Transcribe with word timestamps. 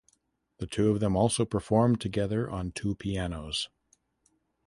The 0.57 0.65
two 0.65 0.89
of 0.89 0.99
them 0.99 1.15
also 1.15 1.45
performed 1.45 2.01
together 2.01 2.49
on 2.49 2.71
two 2.71 2.95
pianos. 2.95 3.69